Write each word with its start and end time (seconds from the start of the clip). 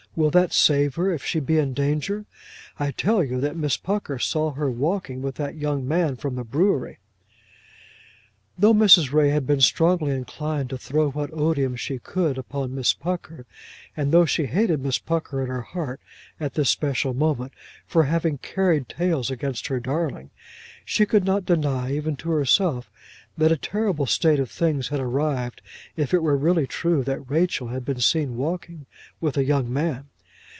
Will 0.13 0.29
that 0.31 0.51
save 0.51 0.95
her 0.95 1.09
if 1.09 1.23
she 1.23 1.39
be 1.39 1.57
in 1.57 1.73
danger? 1.73 2.25
I 2.77 2.91
tell 2.91 3.23
you 3.23 3.39
that 3.39 3.55
Miss 3.55 3.77
Pucker 3.77 4.19
saw 4.19 4.51
her 4.51 4.69
walking 4.69 5.21
with 5.21 5.35
that 5.35 5.55
young 5.55 5.87
man 5.87 6.17
from 6.17 6.35
the 6.35 6.43
brewery!" 6.43 6.97
Though 8.59 8.73
Mrs. 8.73 9.13
Ray 9.13 9.29
had 9.29 9.47
been 9.47 9.61
strongly 9.61 10.11
inclined 10.11 10.69
to 10.71 10.77
throw 10.77 11.11
what 11.11 11.31
odium 11.33 11.77
she 11.77 11.97
could 11.97 12.37
upon 12.37 12.75
Miss 12.75 12.91
Pucker, 12.91 13.45
and 13.95 14.11
though 14.11 14.25
she 14.25 14.47
hated 14.47 14.81
Miss 14.83 14.99
Pucker 14.99 15.41
in 15.41 15.47
her 15.47 15.61
heart, 15.61 16.01
at 16.41 16.55
this 16.55 16.69
special 16.69 17.13
moment, 17.13 17.53
for 17.87 18.03
having 18.03 18.37
carried 18.37 18.89
tales 18.89 19.31
against 19.31 19.67
her 19.67 19.79
darling, 19.79 20.29
she 20.83 21.05
could 21.05 21.23
not 21.23 21.45
deny, 21.45 21.93
even 21.93 22.17
to 22.17 22.31
herself, 22.31 22.91
that 23.37 23.51
a 23.51 23.57
terrible 23.57 24.05
state 24.05 24.39
of 24.39 24.51
things 24.51 24.89
had 24.89 24.99
arrived 24.99 25.61
if 25.95 26.13
it 26.13 26.21
were 26.21 26.35
really 26.37 26.67
true 26.67 27.01
that 27.03 27.29
Rachel 27.31 27.69
had 27.69 27.85
been 27.85 28.01
seen 28.01 28.35
walking 28.35 28.85
with 29.21 29.37
a 29.37 29.45
young 29.45 29.71
man. 29.71 30.07